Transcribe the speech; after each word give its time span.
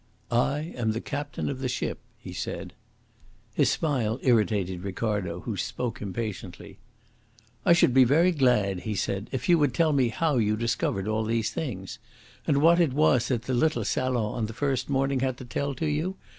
"I 0.31 0.73
am 0.75 0.93
the 0.93 0.99
captain 0.99 1.47
of 1.47 1.59
the 1.59 1.69
ship," 1.69 1.99
he 2.17 2.33
said. 2.33 2.73
His 3.53 3.69
smile 3.69 4.17
irritated 4.23 4.81
Ricardo, 4.83 5.41
who 5.41 5.55
spoke 5.55 6.01
impatiently. 6.01 6.79
"I 7.67 7.73
should 7.73 7.93
be 7.93 8.03
very 8.03 8.31
glad," 8.31 8.79
he 8.79 8.95
said, 8.95 9.29
"if 9.31 9.47
you 9.47 9.59
would 9.59 9.75
tell 9.75 9.93
me 9.93 10.09
how 10.09 10.37
you 10.37 10.57
discovered 10.57 11.07
all 11.07 11.23
these 11.23 11.51
things. 11.51 11.99
And 12.47 12.63
what 12.63 12.79
it 12.79 12.93
was 12.93 13.27
that 13.27 13.43
the 13.43 13.53
little 13.53 13.85
salon 13.85 14.33
on 14.37 14.45
the 14.47 14.53
first 14.53 14.89
morning 14.89 15.19
had 15.19 15.37
to 15.37 15.45
tell 15.45 15.75
to 15.75 15.85
you? 15.85 16.15